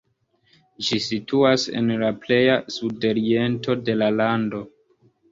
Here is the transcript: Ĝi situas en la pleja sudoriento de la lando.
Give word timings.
Ĝi 0.85 0.97
situas 1.07 1.65
en 1.81 1.91
la 2.03 2.07
pleja 2.23 2.55
sudoriento 2.75 3.75
de 3.91 3.95
la 4.03 4.09
lando. 4.15 4.63